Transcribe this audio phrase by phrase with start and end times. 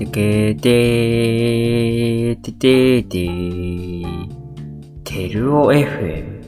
[0.00, 4.28] てけてーてててー
[5.04, 6.40] てるお FM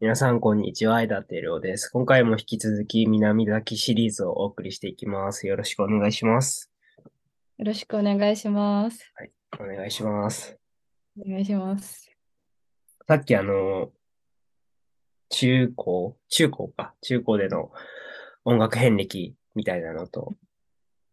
[0.00, 0.96] 皆さん、こんにちは。
[0.96, 1.88] 間てるおです。
[1.88, 5.46] 今回も引き続き、南崎シリーズをお送りしていきます。
[5.46, 6.70] よろしくお願いします。
[7.56, 9.14] よろしくお願いします。
[9.58, 10.58] お願いします。
[11.18, 12.10] お願いします。
[13.08, 13.92] さっきあの、
[15.30, 17.72] 中高、中高か、中高での
[18.44, 20.34] 音楽遍歴みたいなのと、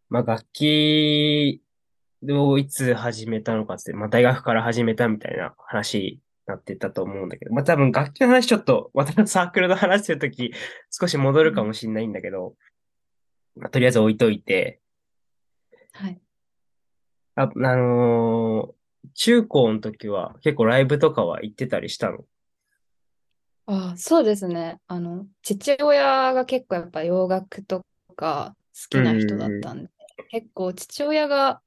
[0.08, 1.62] まあ楽器
[2.28, 10.52] をいつ始めたのかつって、まあ大学から始めたみたいな話になってたと思うんだけど、まあ多分楽器の話ちょっと、私のサークルの話するとき
[10.90, 12.54] 少し戻るかもしれないんだけど、
[13.56, 14.80] まあとりあえず置いといて、
[15.92, 16.20] はい。
[17.34, 18.74] あ、あのー
[19.14, 22.18] 中高の時は結構ライブとかは行ってたりしたの？
[23.74, 24.80] あ、そうですね。
[24.86, 27.84] あの、父親が結構やっぱ洋楽と
[28.16, 29.90] か好きな人だったんで、
[30.28, 31.62] 結構父親が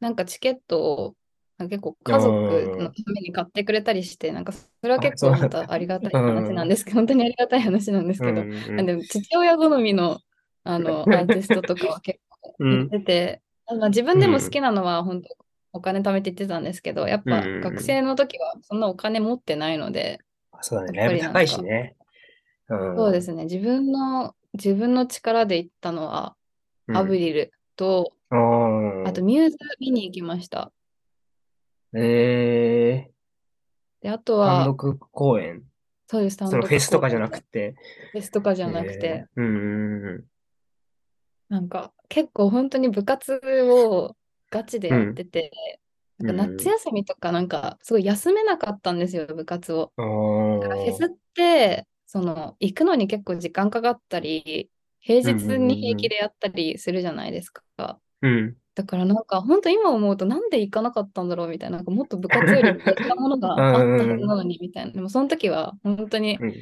[0.00, 1.16] なんかチケットを
[1.58, 8.44] 結構家族のために買ってくれたりして、なんかそれは結構またありがたい話なんですけど、本当にありがたい話なんですけど、
[8.76, 10.20] で父親好みの、
[10.64, 12.80] あのアーティストとかは結構うん。
[12.80, 13.42] 行ってて、
[13.78, 15.28] まあ、自分でも好きなのは本当
[15.72, 20.20] お金貯めて行ってたんですけど、やっぱ学生の時はそんなお金持ってないので、
[20.62, 21.20] そうだね。
[21.22, 21.96] 高いしね。
[22.68, 22.96] うん。
[22.96, 26.36] そうですね、自分の、自分の力で行ったのは、
[26.88, 30.72] うんアブリルと、あーあとミューズ見に行きました。
[31.94, 33.10] え
[34.00, 35.64] で、あとー、単は、独公演？
[36.08, 37.74] そうです、単独フェスとかじゃなくて？
[38.12, 40.24] フェスとかじゃなくて、えーうんうんうん。
[41.48, 44.16] なんか結構本当に部活を
[44.50, 45.50] ガチでやってて、
[46.18, 49.92] 夏休みとかなんかすごい休めなかったんですよ、部活を。
[49.96, 50.02] あ
[50.60, 58.00] だからフェスーって、その、行くのに結構時間かかったり、平日に平気でやったりするじゃないですか。
[58.22, 58.56] うん。
[58.74, 64.92] だからなんか、本当今思うとなんで行かなかったんだろうみたいな、なんかもっと部活より別なものがあったはずなのにみたいな。
[64.92, 66.54] でもその時は本当にうん。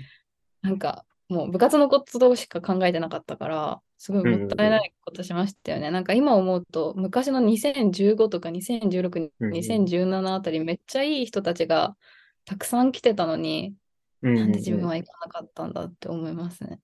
[0.63, 5.91] なんかもう部活のことしか考えてなかったから、すごいもったいないことしましたよね。
[5.91, 11.97] なんか今思うと、昔の2015とか2016、うん2017あたりめっちゃいい人たちが
[12.45, 13.75] たくさん来てたのに、
[14.21, 16.81] うんなんで自分は行かなかったんだって思いますね。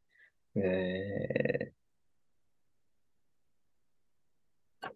[0.54, 1.72] えー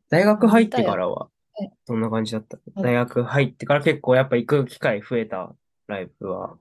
[0.08, 2.56] 大学入ってからははい、どんな感じだった？
[2.56, 5.54] はい大学入ってから結構やっぱ行く機会増えた
[5.88, 6.56] ライブは。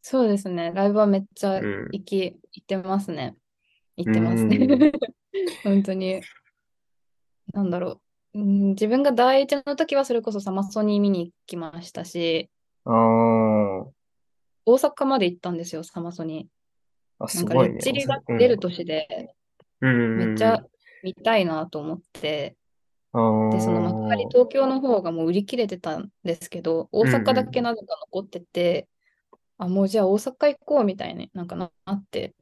[0.00, 0.72] そうですね。
[0.74, 3.36] ライブはめっちゃうん行き、行ってますね。
[3.98, 4.56] 行ってますね。
[4.56, 4.92] うん
[5.64, 6.22] 本当に。
[7.52, 8.00] なんだろ
[8.34, 8.38] う。
[8.38, 12.50] うん、自分が第一の時はそれこそサマソニー見に行きましたし、
[12.84, 13.92] 大
[14.66, 16.48] 阪まで行ったんですよ、サマソニ
[17.18, 17.36] あ、ー。
[17.36, 17.74] なんかすごいね。
[17.74, 19.34] レッチリが出る年で、
[19.80, 20.18] うん。
[20.18, 20.62] めっちゃ
[21.02, 22.56] 見たいなと思って、
[23.12, 28.88] うん、で、その幕張東京の方がもう売り切れてたんですけど、大阪だけなぜか残ってて、
[29.56, 32.34] あ、もうじゃあ大阪行こうみたいになんかなって、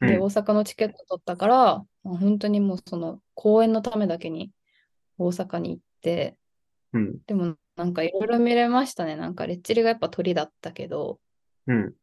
[0.00, 4.52] で、うん大阪のチケット取ったから、まあ本当にもうその公演のためだけに
[5.18, 6.38] 大阪に行って、
[6.92, 7.18] うん。
[7.26, 9.16] でもなんかいろいろ見れましたね。
[9.16, 11.18] なんかレッチリがやっぱ鳥だったけど、
[11.66, 11.94] うん。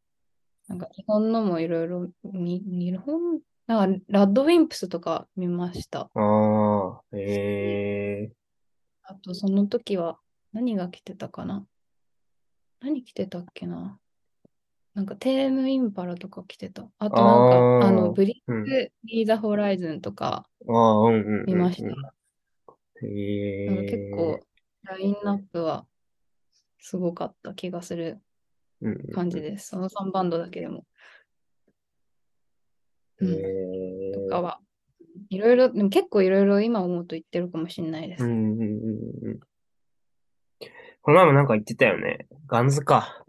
[0.68, 6.02] なんか日本のもいろいろ見、日本、なんかラッドウィンプスとか見ました。
[6.02, 8.32] ああ、ええ
[9.02, 10.18] あとその時は
[10.52, 11.64] 何が来てたかな？
[12.80, 13.98] 何来てたっけな？
[14.96, 16.88] なんかテームインパラとか来てた。
[16.98, 20.48] あとなんかあのブリうんック・リー・ザ・ホライズンとか。
[21.46, 22.14] 見ました。
[23.02, 24.40] 結え構
[24.84, 25.86] ラインナップは
[26.78, 28.22] すごかった気がする
[29.14, 29.68] 感じです。
[29.68, 30.86] その3バンドだけでも。
[33.18, 34.60] うんええとかは。
[35.28, 38.24] いろいろ、でも結構いろいろ今思うと言ってるかもしれないです。
[38.24, 39.40] うんうんうんうん。
[41.02, 42.26] この前もなんか言ってたよね。
[42.46, 43.22] ガンズか。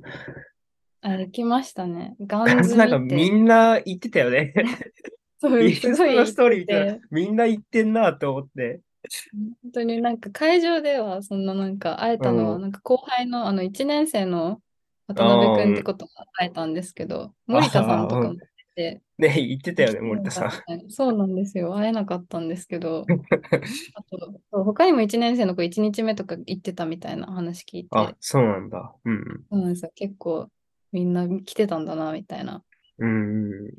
[1.11, 2.15] あ、行きましたね。
[2.21, 4.53] ガガンンズズなんかみんな言ってたよね。
[5.39, 8.81] そうインスのストーリーたらみんな言ってんなと思って。
[9.63, 14.61] 本当になんか会場ではそんななんか会えたのはうんなんか後輩のあの1年生の
[15.07, 18.37] 渡辺君ってことが会えたんですけど、森田さんとかもい
[18.75, 20.73] て、 ね、言ってたよね、森田さん。
[20.73, 20.89] ん。
[20.89, 21.75] そうなんですよ。
[21.75, 23.05] 会えなかったんですけど、
[23.95, 28.93] あとそう他にも1年生の子1日目とか行ってたみたいな話聞いて、あ、そうなんだ。
[29.05, 29.91] うんそうなんですよ。
[29.95, 30.49] 結構
[30.97, 32.63] みんな来てたんだなみたいな。
[32.97, 33.69] うん。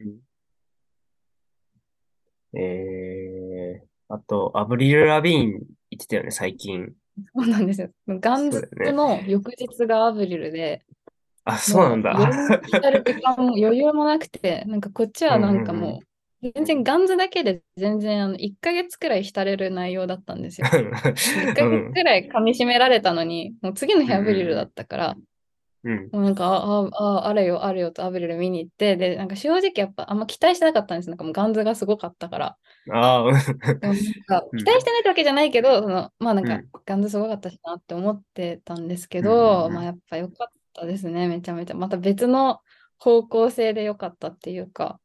[2.57, 5.59] えー、あと、アブリル・ラビーン言
[5.97, 6.93] ってたよね、最近。
[7.35, 7.91] そうなんですよ。
[8.07, 10.85] ガンズの翌日がアブリルで、
[11.43, 12.15] あ、そうなんだ。
[12.63, 16.01] 時間も 余裕もなくて、なんかこっちはなんかも
[16.43, 20.69] う、全然ガンズだけで全然あの1ヶ月くらい浸れる内容だったんですよ。
[20.71, 25.17] 1ヶ月くらい噛み締められたのに、もう次の日アブリルだったから、
[25.89, 26.09] うん。
[26.13, 31.09] もうなんか、ああ、ああれよ、あれよとアブリル見に行って、で、なんか正直やっぱあんま期待してなかったんです。
[31.09, 32.57] なんかもうガンズがすごかったから。
[32.93, 41.75] ああ、なんかうん 期待してないわけじゃないけど、そのまあなんかうんガンズすごかったしなって思ってたんですけうんうんど、うんまあやっぱ良かったですね、めちゃめちゃ。
[41.75, 42.61] また別の
[42.99, 45.01] 方向性で良かったっていうか、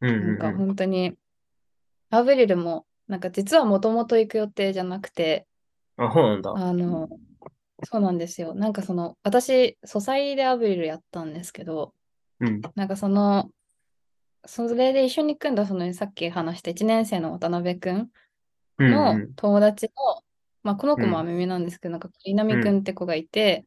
[0.00, 1.14] うんうんなんか本当に、
[2.10, 5.46] アブリルも、なんか実はもともと行く予定じゃなくて、
[5.96, 6.52] あ、そうなんだ。
[6.54, 7.08] あの、
[7.84, 8.54] そうなんですよ。
[8.54, 11.94] なんかその、私、ソサイでアブリルやったんですけど、
[12.40, 12.60] うん。
[12.74, 13.50] なんかその、
[14.46, 18.10] それで一緒に組んだ、そのさっき話した1年生の渡辺くん
[18.78, 19.34] うんのうん。
[19.34, 20.22] 友達の、
[20.62, 21.16] まあ、この子もうん。
[21.20, 23.66] アメミなんですけど、なんか稲見くんって子がいて、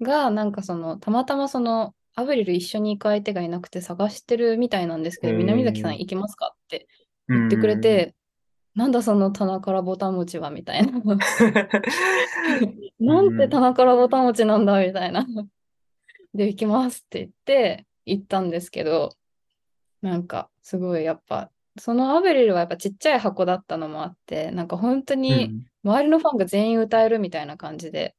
[0.00, 6.86] が、なんかその、たまたまその、アブリル一緒に行く相手がいなくて探してるみたいなんですけど、南崎さん行きますかって
[7.28, 8.14] 言ってくれて、
[8.74, 11.00] なんだその棚からボタン持ちはみたいな。
[13.00, 15.26] なんて棚からボタン持ちなんだみたいな。
[16.34, 19.10] で、行きますって言って、行ったんですけど、
[20.02, 28.16] なんか、すごいやっぱ、そのアブリルはやっぱちっちゃい箱だったのもあって、なんか本当うにん周りのファンが全員歌えるみたいな感じで、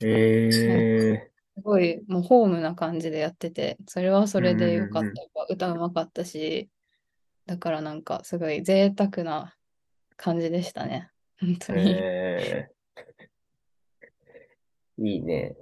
[0.00, 5.08] ええすごいもうホームな感じでやってて、それはそれでよかった。
[5.08, 5.14] うん
[5.48, 6.70] 歌うまかったし、
[7.46, 9.54] だからなんかすごい贅沢な
[10.16, 11.10] 感じでしたね。
[11.40, 11.90] 本当に。
[11.92, 12.72] ええ
[14.98, 15.56] いいね。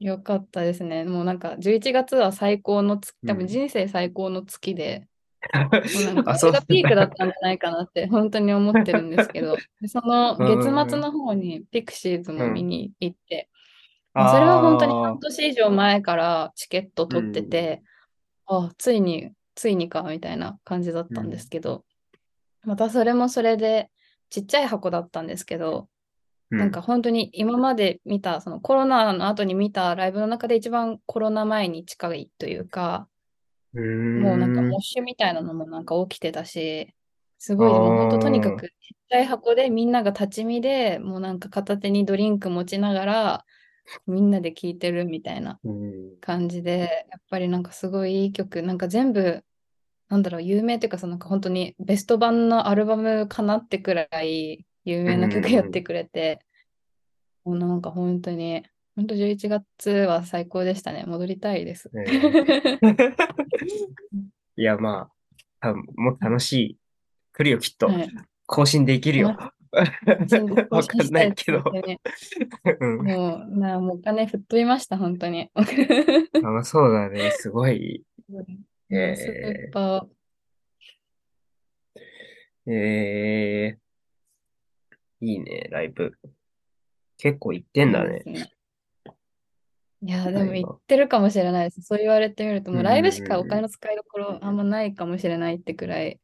[0.00, 1.04] よかったですね。
[1.04, 5.08] もうなんか11月は最高の月、多分うん人生最高の月で、
[5.52, 6.52] もうなんか そう。
[6.52, 10.58] れがピークだったんじゃないかなって本当に思ってるんですけど、で そのうんうんうん。
[10.76, 13.48] 月末の方にピクシーズも見に行って、
[14.12, 15.02] あまあそれは本当にー。
[15.02, 17.82] 半年以上前からチケット取ってて、
[18.46, 21.84] あ、ついに、ついにかみたいな感じだったんですけど、
[22.64, 23.90] またそれもそれで
[24.30, 25.88] ちっちゃい箱だったんですけど、
[26.50, 33.08] なんか本当に今まで見た、そのコロナの後に見たライブの中で一番コロナ前に近いというか、
[33.74, 36.94] うん、もうなんかもモッシュみたいなのもなんか起きてたし、
[37.38, 38.72] すごいでも本当とにかくちっ
[39.10, 43.44] ちゃい箱でみんなが立ち見で、もうなんか片手にドリンク持ちながら
[44.06, 49.44] みんなで聴いてるみたいなうん、感じで、やっぱりなんかすごいいい曲、なんか全部、
[50.08, 56.40] なんだろう、有名っていうか、そのなんか本当にベスト版のアルバムかなってくらい有名な曲やってくれて、
[57.44, 58.64] もうなんか本当に、
[58.96, 61.04] 本当11月は最高でしたね。
[61.06, 61.90] 戻りたいです。
[61.94, 62.04] え
[64.56, 65.08] いや、ま
[65.60, 66.78] あ、もっと楽しい。
[67.32, 67.86] 来るよ、きっと。
[67.86, 68.10] はい。
[68.46, 69.28] 更新できるよ。
[69.28, 69.54] わか
[71.04, 71.60] んないけど。
[71.60, 71.72] も
[73.46, 75.50] う、なもうお金吹っ飛びました、本当に。
[75.54, 78.04] あそうだね、すごい。
[78.90, 80.08] えースーパー
[82.70, 86.12] えー、いいね、ライブ。
[87.16, 88.22] 結構行ってんだね。
[90.00, 91.82] いや、でもはい言ってるかもしれないです。
[91.82, 96.20] そう言われてみると、もううんライブしかお金の使いどころあんまないかもしれないってくらい、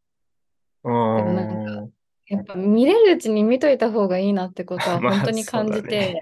[0.84, 1.90] あもなんー
[2.26, 6.20] やっぱ見れるうちに見といた方がいいなってことは まあ本当に感じそうね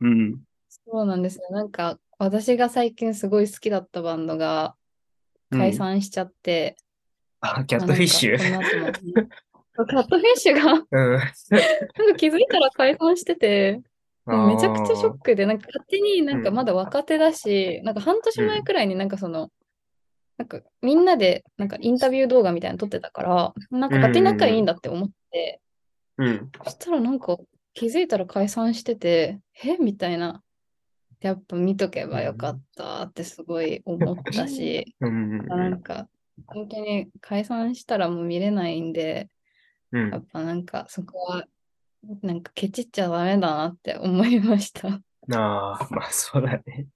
[0.00, 0.40] うん。
[0.68, 1.48] そうなんですよ。
[1.50, 4.76] なんか私が最近すごい好きだったバンドが
[5.56, 6.76] 解散しちゃって、
[7.40, 8.38] あ、キャットフィッシュ。
[8.38, 10.82] キャットフィッシュがうん。
[10.90, 11.28] なんか
[12.16, 13.80] 気づいたら解散してて、
[14.26, 19.50] めちゃくちゃショックで、なんか勝手になんかまだ若手だし、なんか半年前くらいになんかその、
[20.38, 25.60] なんかみんなでなんかインタビュー動画みたいなの撮ってたから、なんか勝手に仲いいんだって思って、
[26.18, 26.50] うん。
[26.64, 27.36] そしたらなんか
[27.74, 29.76] 気づいたら解散してて、え？
[29.78, 30.40] みたいな。
[31.24, 35.38] やっぱ見とけばよかったってすごい思ったし、 うん。
[35.46, 36.06] なんか
[36.46, 39.30] 本当に解散したらもう見れないんで、
[39.90, 41.46] うんやっぱなんかそこは
[42.20, 44.88] なんかケチっちゃダメだなって思いました。
[44.88, 45.00] あ
[45.30, 46.88] あ、まあそうだね。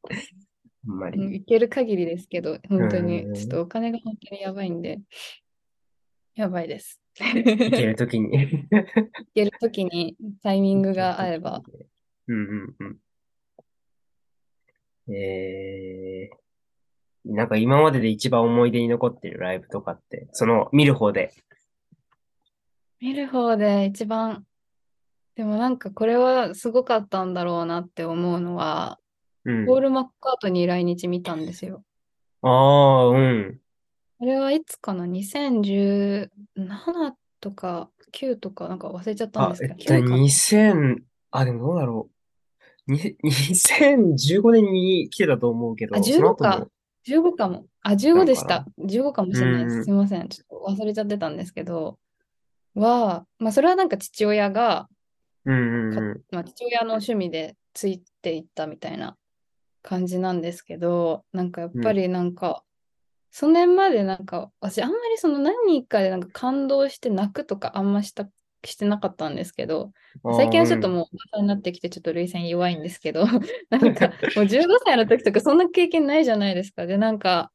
[0.86, 1.36] あんまうんり。
[1.36, 5.00] いける限りですけど、本当うんにちょっとお金が本当にやばいんで、
[6.34, 7.00] やばいです。
[7.18, 8.36] 行けるときに。
[8.36, 8.68] い
[9.34, 11.62] けるとき にタイミングが合えば。。
[12.26, 12.98] うんうんうん。
[15.10, 21.32] えー、なんか今までで一番思い出に残ってるライブとかって、その見る方で。
[23.00, 24.44] 見る方で一番、
[25.36, 28.98] でもなんかこれはすごかったんだろうなって思うのは、
[29.44, 29.66] うん。
[29.66, 31.84] ポール・マッカートニー来日見たんですよ。
[32.42, 33.60] ああ、うん。
[34.20, 36.28] あれはいつかな ?2017
[37.40, 42.17] とか9とかなんか忘れちゃったんあで、すけど、えっと、9かな？2000、あ、でもどうだろう。
[42.88, 46.50] に2015年に来てたと思うけあ、ど、その15か。
[46.50, 46.70] 後も、
[47.06, 47.66] 15かも。
[47.82, 48.86] あ、な15のでしたかな。
[48.86, 49.76] 15かもしれないです。
[49.76, 50.28] うんすいません。
[50.28, 51.98] ちょっと忘れちゃってたんですけど、
[52.74, 54.88] は、まあ、それはなんか父親が、
[55.44, 59.16] うんかうんまあ、父親の趣味でついていったみたいな
[59.82, 62.62] 感じなんですけど、なんかやっぱりなんか、
[63.30, 68.28] その辺までなんか、私あんまりその何人かでなんか感動して泣くとかあんました、
[68.64, 69.92] してなかったんですけど、
[70.24, 70.36] うん。
[70.36, 73.24] 最近はちょっとうもう大人になってきてちょっと涙腺弱いんですけど、
[73.70, 76.86] なんかもう15歳の時とかそんな経験ないじゃないですか。
[76.86, 77.52] で、なんか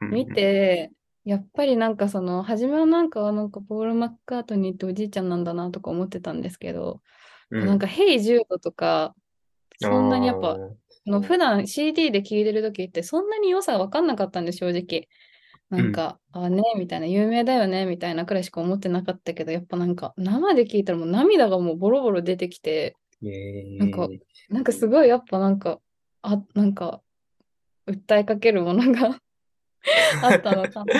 [0.00, 0.90] 見て、
[1.24, 7.02] やっぱりなんかその、初めはなんか、なんかポール・マッカートニーっておじいちゃんなんだなとか思ってたんですけど、
[7.50, 9.14] うんなんか、ヘイ・ジュードとか、
[9.78, 10.56] そんなにやっぱ、
[11.06, 15.08] の普段 CD で聴いてる時ってそんなに良さ分かんなかったんです、正直。
[15.68, 24.18] なんか、あね、みたいな、有名だよね、みたいなくらいしか思ってなかったけど、やっぱなんか、生で聴いたらもう涙がもうボロボロ出てきて、えなんかー
[24.50, 25.80] なんかすごいやっぱなんか、
[26.22, 27.02] あ、なんか、
[27.86, 29.18] 訴えかけるものが
[30.22, 30.94] あったのかな。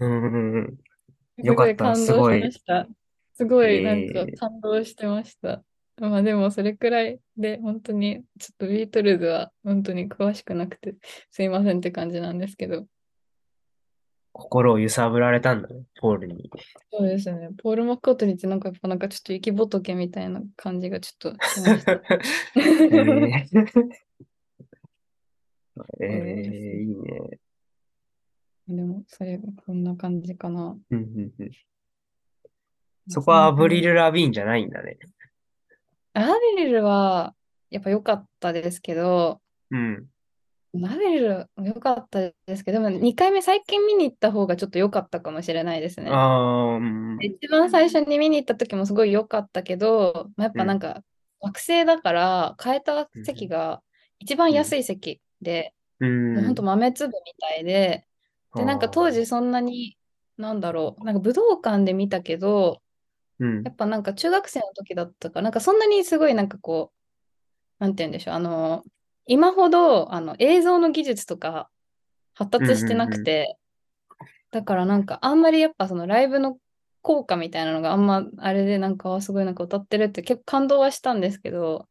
[0.00, 0.78] うんうんうん。
[1.40, 2.88] すよかったごい感動すごいしました。
[3.34, 5.62] すごいなんかえー感動してました。
[5.96, 10.94] まあでもそれくらいで本当にちょっとビートルズは本当に詳しくなくて
[11.30, 12.86] すいませんって感じなんですけど。
[14.36, 16.50] 心を揺さぶられたんだね、ポールに。
[16.90, 17.50] そうですね。
[17.62, 21.38] ポール・マッカートニーってなんかやっぱなんかちょっと生き仏みたいな感じがちょっと。
[22.58, 23.94] えー
[26.02, 26.50] えー、
[26.80, 27.38] いいね。
[28.66, 30.76] でもそれこんな感じかな。
[33.08, 34.98] そこはアブリル・ラビーンじゃないんだね。
[36.14, 36.26] ア
[36.56, 37.34] ビリルは
[37.70, 40.06] やっぱ良かったですけど、うん。
[40.82, 46.10] アビリル良かったですけど、でも2回目最近見に行った方がちょっと良かったかもしれないですね。
[46.12, 46.78] あ。
[47.20, 51.02] 一番最初に見に行った時もすごい良かったけど、まあやっぱなんか
[51.42, 53.82] 学生だから変えた席が
[54.18, 58.06] 一番安い席で、ほんと豆粒みたいで、
[58.54, 59.96] で、なんか当時そんなに、
[60.36, 62.80] なんだろう、なんか武道館で見たけど、
[63.40, 68.84] うんやっぱなんか中学生の時だったから、なんかそんなにすごいなんかこう、なんて言うんでしょう、あの、
[69.26, 71.70] 今ほどあの映像の技術とか
[72.34, 73.56] 発達してなくて、
[74.50, 76.58] だからなんかあんまりやっぱそのライブの
[77.02, 81.88] 効果みたいなのがあんまあれでなんかあすごいなんか歌ってるって結構感動はしたんですけど。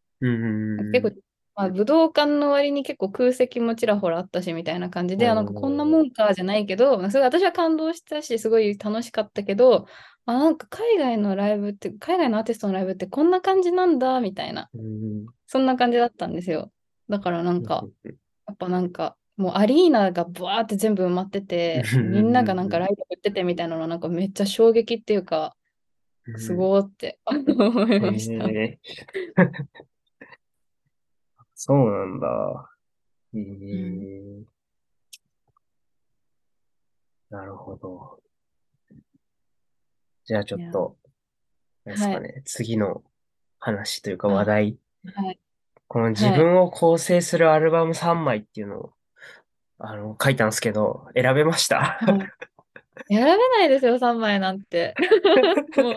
[0.92, 1.16] 結構、
[1.56, 9.86] まあ、武道館の割に結構空席もちらほらあったしみたいな感じで、あなんかこんなもんかじゃないけど、まあ、すごい私は感動したし、すごい楽しかったけど、
[10.26, 15.28] あ、なんか海外のライブって、海外のアーティストのライブってこんな感じなんだみたいな、うん。
[15.46, 16.72] そんな感じだったんですよ。
[17.10, 25.56] だからなんか、うんやっぱなんか、もうアリーナがブワーって全部埋まってて、うんみんながなんかライト振っててみたいなのなんかめっちゃ衝撃っていうか、
[26.38, 28.46] すごーって思いました。
[28.50, 29.52] えー。
[31.56, 32.70] そうなんだ。
[33.34, 34.44] えー。
[37.30, 38.22] なるほど。
[40.26, 40.98] じゃあちょっと、
[41.86, 43.04] ですかね、次の
[43.60, 44.78] 話というかあ話題。
[45.94, 45.94] はい。
[45.94, 48.94] この自分を構成するアルバム3枚っていうのを、
[49.80, 51.80] あの、書いたんですけど、選べました？
[51.80, 52.20] はい
[53.10, 54.94] 選べないですよ、3枚なんて。
[55.78, 55.94] もう、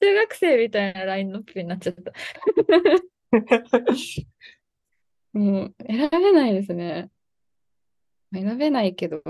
[0.00, 2.12] 中学生みたいなラインナップになっちゃった。
[5.32, 7.10] もう、選べないですね。
[8.32, 9.20] 選べないけど、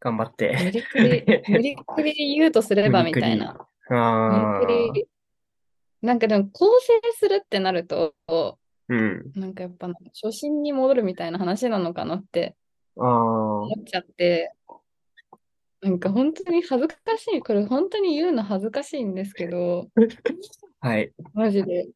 [0.00, 0.70] 頑張っ無て。
[0.70, 3.66] 理くり、無理くり言うとすればみたいな。
[3.90, 5.08] あ無理くり。
[6.02, 8.54] なんかでも、構成するってなると、あ、
[8.90, 9.32] うん。
[9.36, 9.88] なんかやっぱ、
[10.20, 12.56] 初心に戻るみたいな話なのかなって
[12.96, 14.52] 思っちゃって、
[15.80, 17.40] なんか本当に恥ずかしい。
[17.40, 19.88] これ本当に言うの恥ずかしいんですけど、
[20.80, 21.12] はい。
[21.32, 21.88] マジで。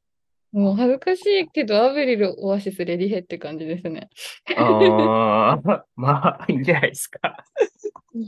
[0.52, 4.08] もう恥ずかしいけど、アベリル、オアシス、レディヘって感じですね。
[4.56, 7.44] ああ、 まあ、いいんじゃないですか。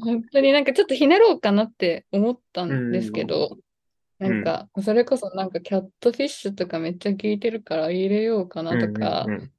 [0.02, 3.56] 本当になんかちょっとひねろうかなって思ったんですけど、
[4.18, 9.52] なんか、それこそなんかキャットフィッシュとかめっちゃ聞いてるから入れようかなとかうん、うん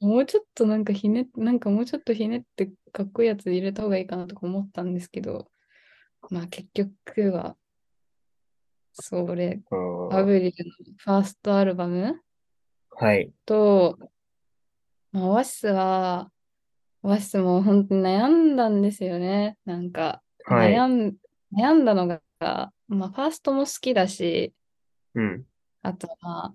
[0.00, 5.48] もうちょっとなんかひね、なんかもうちょっとひねってかっこいいやつ入れた方がいいかなとか思ったんですけど、
[6.30, 7.56] まあ結局は、
[8.92, 9.76] それ、う
[10.12, 12.20] んアベリルのファーストアルバム
[12.90, 13.32] はい。
[13.44, 13.98] と、
[15.10, 16.30] まあ、オアシスは、
[17.02, 19.58] オアシスも本当に悩んだんですよね。
[19.64, 20.74] なんか、はい。
[20.74, 21.16] 悩ん、
[21.52, 24.54] 悩んだのが、まあ、ファーストも好きだし、
[25.14, 25.44] うん。
[25.82, 26.54] あとは、まあ、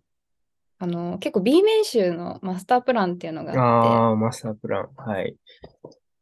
[0.79, 4.89] あの、結構 B 面集のマスタープランっていうのがあっああ、 Masterplan。
[4.95, 5.35] はい。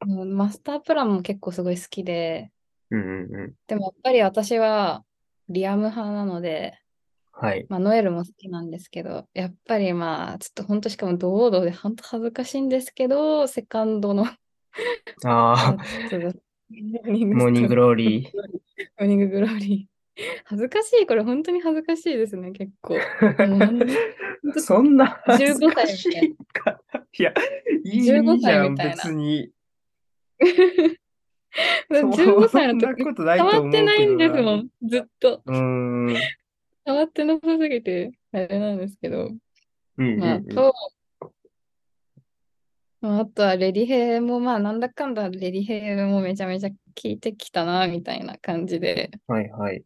[0.06, 2.52] マスタープランも結構すごい好きで、
[2.92, 3.54] うんうんうん。
[3.68, 5.04] でもやっぱり私は
[5.50, 6.80] リアム派なので、
[7.32, 7.66] はい。
[7.70, 14.38] まあ、ノエルも好きなんですけど、やっぱりまあ、ちょっと本当しかも王道で本当恥ずかしいんですけど、セカンドのあ
[15.26, 15.78] あ、
[16.70, 18.38] Morning Glory。
[19.00, 20.22] モーニンググローリー。
[20.46, 22.98] 恥ずかしい、これ本当に恥ずかしいですね、結構。
[24.60, 26.80] そんな恥ず15かしいいか。
[27.18, 27.34] いや、
[27.84, 29.52] いい15じゃん、歳みたいな別に。
[31.90, 35.42] 15歳の時、ことない変わと思うけどってないんですなもん、ずっと。
[35.48, 39.32] 変わってなさすぎて、あれなんですけど。
[39.98, 40.46] うんまあ、うん。
[40.48, 40.72] と、ま
[43.02, 49.12] あ、あとはレディヘイも、まあ、なんだかんだレディヘイもめちゃめちゃ聞いてきたな、みたいな感じで。
[49.28, 49.84] はいはい。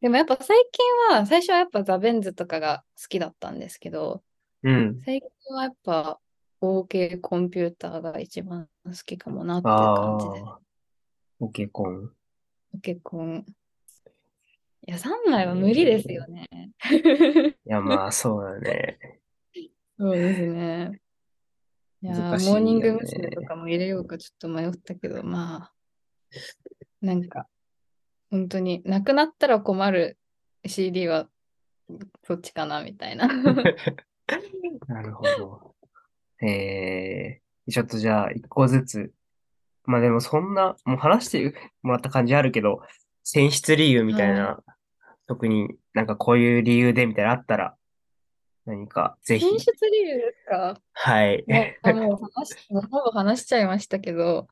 [0.00, 4.22] でもやっぱ最近は、最初はやっぱ The Bends とかが好きだったんですけど、
[4.62, 5.00] うん。
[5.00, 6.20] 最近はやっぱ
[6.60, 10.44] OK コンピューターが一番好きかもなって感じで。
[10.46, 10.58] あ。
[11.40, 12.12] オケコン。
[12.82, 13.44] 結婚。
[14.86, 16.48] いや、3枚は無理ですよね。
[16.90, 18.98] いや、まあ、そうだね。
[19.98, 21.00] そうですね。
[22.00, 23.28] いやモーニング娘。
[23.30, 25.72] とかも入れようかちょっと迷ったけど、まあ、
[27.00, 27.46] なんか、
[28.30, 30.16] 本当に、なくなったら困る
[30.64, 31.28] CD は、
[32.24, 33.26] そっちかな、みたいな。
[34.86, 35.74] なるほど。
[36.46, 39.12] えー、ちょっとじゃあ、一個ずつ。
[39.84, 42.82] まあでもそんな、もう話してもらった感じあるけど、
[43.24, 44.62] 選出理由みたいな、
[45.26, 47.76] 特になんかこういう理由でみたいなのあったら、
[48.68, 49.46] 何かぜひ。
[49.46, 50.80] 選出理由ですか？
[50.92, 51.44] はい。
[51.82, 54.46] もう話し、もうほぼ話しちゃいましたけど、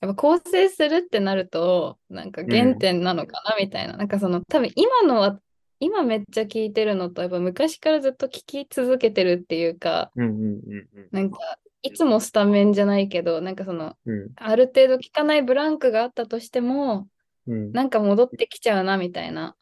[0.00, 3.96] やっぱ構成するってなると、なんか原点なのかなみたいな。
[3.96, 5.40] なんかその、多分今のは、
[5.80, 11.38] 今めっちゃ聞いてるのと、やっぱ昔からずっと聞き続けてるっていうか、うんうんうんなんか、
[11.82, 14.30] いつもスタメンじゃないけど、なんかその、うん。
[14.36, 17.08] ある程度聞かないブランクがあったとしても、
[17.46, 17.72] うん。
[17.72, 19.56] なんか戻ってきちゃうなみたいな。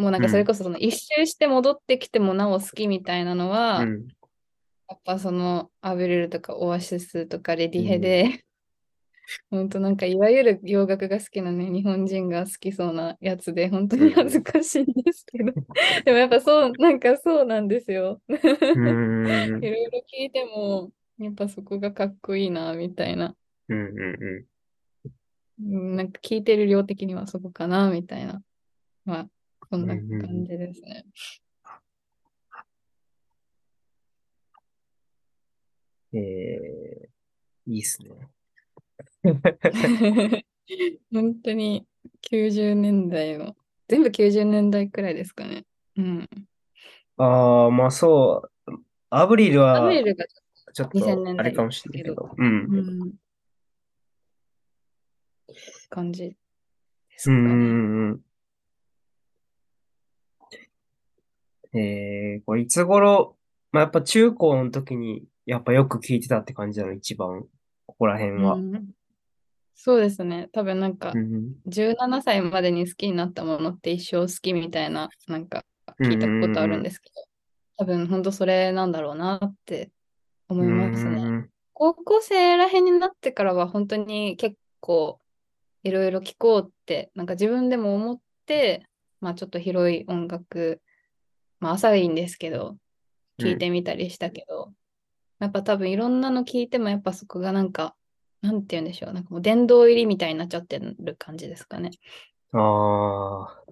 [0.00, 4.06] もうなんかそれこそその一周して戻ってきてもなお好きみたいなのは、うん。
[4.88, 8.44] やっぱそのアブレルとかオアシスとかレディヘで、
[9.50, 15.52] 本当なんかいわゆる洋楽が好きなね、日本人が好きそうなやつで、本当に恥ずかしいんですけど。
[16.04, 18.20] でもやっぱそう、なんかそうなんですよ。
[18.28, 18.38] うい。
[18.38, 23.36] ろいろ聞いても、やっぱそこがかっこいいな、みたいな。
[23.68, 24.46] うんうんうん
[25.62, 28.42] なんか聞いてる量的にはそこかな、みたいな。
[29.04, 29.28] まあ、
[29.70, 31.04] そんなうんうん感じですね。
[36.12, 36.18] うん。
[36.18, 38.10] えー、いいっすね。
[41.12, 41.86] 本当に
[42.22, 43.56] 90年代の、
[43.88, 45.64] 全部90年代くらいですかね。
[45.96, 46.28] うん。
[47.16, 48.72] ああ、まあそう。
[49.10, 50.34] アブリルアブはリルがち
[50.72, 52.14] ちょっ2000とあれかもしれないけど。
[52.14, 52.16] う。
[52.16, 52.54] ょっと、うん
[53.08, 53.14] ん、
[55.88, 56.36] 感じで
[57.16, 57.54] すうかね。
[57.54, 58.20] ん。
[61.72, 63.36] えー、これいつ頃、
[63.72, 67.44] まあ、やっぱ中高の時にやっぱよく聞いてたって感じなの、一番。
[67.86, 68.54] ここら辺は。
[68.54, 68.90] うん、
[69.74, 70.48] そうですね。
[70.52, 71.54] 多分なんかうん。
[71.66, 75.64] 17歳までに好きになったものって一生好きみたいななんか
[76.00, 77.24] 聞いたことあるんですけど、
[77.78, 79.90] 多分本当それなんだろうなって
[80.48, 81.22] 思いますね。
[81.22, 85.18] うん高校生らへんになってからは本当に結構
[85.82, 88.86] いろいろ聞こうってなんか自分でも思って、
[89.22, 90.82] まあちょっと広い音楽、
[91.60, 92.76] まあ浅いんですけど、
[93.38, 94.72] 聞いてみたりしたけど、
[95.38, 97.94] やっぱ多分いろんなの聞いてもやっぱそこがなんか、
[98.42, 101.90] なんて言うんでしょう、なんかもう殿堂入りみたいになっちゃってる感じですかね。
[102.52, 103.62] あ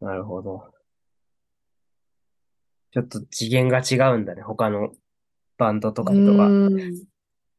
[0.00, 0.72] あ、なるほど。
[2.92, 4.42] ちょっと次元が違うんだね。
[4.42, 4.92] 他の
[5.58, 6.48] バンドとかとは。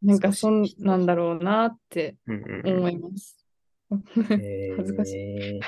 [0.02, 3.47] なんかそんなんだろうなってうん思います。
[3.92, 4.04] うん。
[4.78, 5.68] 恥ずかしいで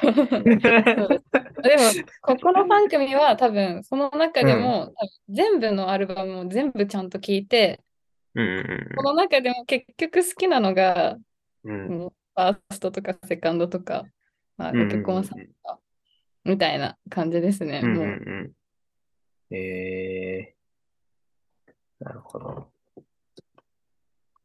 [1.78, 1.84] も、
[2.22, 11.18] ここの3組は多分、その中でも、多分全部のアルバムを全部ちゃんと聴いて、ーうんこの中でも結局好きなのが、
[11.64, 12.00] うんうん。
[12.00, 14.06] もうファーストとかセカンドとか、
[14.58, 15.80] まあ、うん結婚さんとか、
[16.44, 17.82] みたいな感じですね。
[17.84, 19.56] うんうんもう、うん。
[19.56, 22.79] えー、なるほど。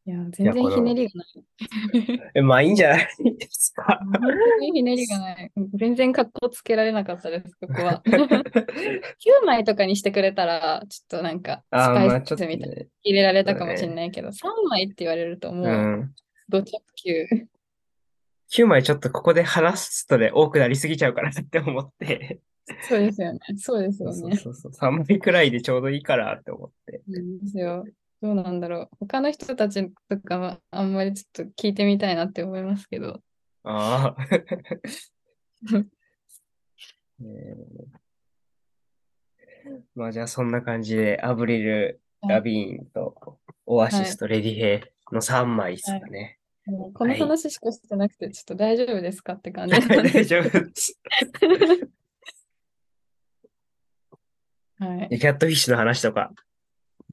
[0.07, 2.21] いや、全然ひねりがない。
[2.37, 3.07] え、まあいいんじゃない？
[3.39, 4.01] ですか？
[4.61, 5.53] 全然ひねりがない。
[5.75, 8.03] 全然格好つけられなかったです、ここは。
[8.05, 12.89] 9枚とかにしてくれたら、ちょっとなんか、スパイスみたいなね。
[13.03, 14.33] 入れられたかもしれないけど、3
[14.69, 16.15] 枚って言われるともう、うん。
[16.51, 17.25] ド直球。
[18.53, 22.41] 9枚ちょっとここで話すとね、多くなりすぎちゃうからって思って。
[22.83, 23.39] そうですよね。
[23.57, 24.37] そうですそうそうよね。
[24.37, 24.73] そうそう。
[24.73, 27.01] 3枚くらいでちょうどいいからって思って。
[27.09, 27.85] うんですよ。
[28.25, 28.97] どうなんだろう。
[29.01, 33.21] 他の人たちとかはあんまりちょっと聞いてみたいなって思いますけど。
[33.65, 34.27] あ あ。
[37.21, 38.05] えー
[39.95, 46.39] まあじゃあそんな感じで、アブリル、ラビーンと、オアシスとレディヘイの3枚ですかね。
[46.67, 49.83] もうこの話しかしてなくて、ちょっと大丈夫ですかって感じはい、
[50.13, 51.01] 大丈夫です。
[54.79, 55.09] はい。
[55.09, 56.31] でキャットフィッシュの話とか、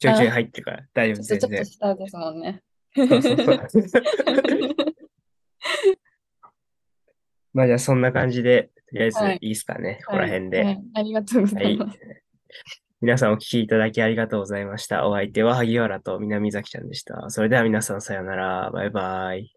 [0.01, 2.63] ちょいちょい入ってるから大丈夫、全然ちょっとですもんね。
[2.95, 4.03] そうそうそう。
[7.53, 10.59] まあじゃあそんな感じで、とりあえずはいいいですかね、ここら辺で。
[10.61, 11.99] ははいありがとうございいます。。
[12.99, 15.07] 皆さんお聞きいただきありがとうございました。
[15.07, 17.29] お相手は萩原と南崎ちゃんでした。
[17.29, 18.71] それでは皆さんさようなら。
[18.71, 19.53] バイバイ。